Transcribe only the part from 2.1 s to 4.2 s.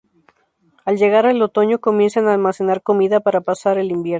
a almacenar comida para pasar el invierno.